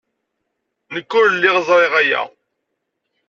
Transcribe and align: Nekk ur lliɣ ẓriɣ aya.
Nekk 0.93 1.11
ur 1.19 1.27
lliɣ 1.33 1.57
ẓriɣ 1.67 1.93
aya. 2.01 2.21